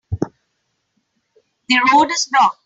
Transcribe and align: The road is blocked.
The 1.69 1.89
road 1.93 2.09
is 2.09 2.25
blocked. 2.31 2.57